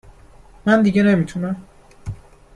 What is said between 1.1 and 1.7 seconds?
تونم